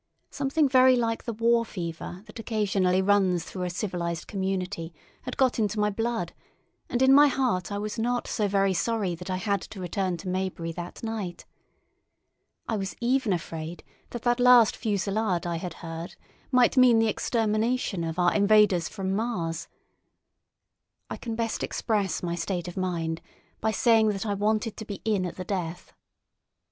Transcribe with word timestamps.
Something 0.31 0.67
very 0.67 0.95
like 0.95 1.25
the 1.25 1.33
war 1.33 1.63
fever 1.63 2.23
that 2.25 2.39
occasionally 2.39 3.03
runs 3.03 3.43
through 3.45 3.65
a 3.65 3.69
civilised 3.69 4.25
community 4.25 4.95
had 5.21 5.37
got 5.37 5.59
into 5.59 5.79
my 5.79 5.91
blood, 5.91 6.33
and 6.89 7.03
in 7.03 7.13
my 7.13 7.27
heart 7.27 7.71
I 7.71 7.77
was 7.77 7.99
not 7.99 8.25
so 8.25 8.47
very 8.47 8.73
sorry 8.73 9.13
that 9.13 9.29
I 9.29 9.35
had 9.35 9.61
to 9.61 9.79
return 9.79 10.17
to 10.17 10.27
Maybury 10.27 10.71
that 10.71 11.03
night. 11.03 11.45
I 12.67 12.77
was 12.77 12.95
even 12.99 13.31
afraid 13.31 13.83
that 14.09 14.23
that 14.23 14.39
last 14.39 14.75
fusillade 14.75 15.45
I 15.45 15.57
had 15.57 15.75
heard 15.85 16.15
might 16.51 16.77
mean 16.77 16.97
the 16.97 17.07
extermination 17.07 18.03
of 18.03 18.17
our 18.17 18.33
invaders 18.33 18.89
from 18.89 19.13
Mars. 19.15 19.67
I 21.11 21.17
can 21.17 21.35
best 21.35 21.61
express 21.61 22.23
my 22.23 22.33
state 22.33 22.67
of 22.67 22.75
mind 22.75 23.21
by 23.59 23.69
saying 23.69 24.07
that 24.09 24.25
I 24.25 24.33
wanted 24.33 24.77
to 24.77 24.85
be 24.85 25.01
in 25.05 25.27
at 25.27 25.35
the 25.35 25.45
death. 25.45 25.93